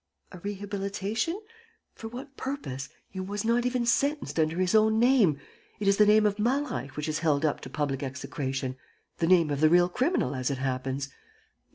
A 0.35 0.39
rehabilitation? 0.39 1.39
For 1.93 2.07
what 2.07 2.35
purpose? 2.35 2.89
He 3.11 3.19
was 3.19 3.45
not 3.45 3.67
even 3.67 3.85
sentenced 3.85 4.39
under 4.39 4.57
his 4.57 4.73
own 4.73 4.97
name. 4.99 5.39
It 5.79 5.87
is 5.87 5.97
the 5.97 6.07
name 6.07 6.25
of 6.25 6.39
Malreich 6.39 6.95
which 6.97 7.07
is 7.07 7.19
held 7.19 7.45
up 7.45 7.61
to 7.61 7.69
public 7.69 8.01
execration... 8.01 8.77
the 9.19 9.27
name 9.27 9.51
of 9.51 9.61
the 9.61 9.69
real 9.69 9.89
criminal, 9.89 10.33
as 10.33 10.49
it 10.49 10.57
happens. 10.57 11.09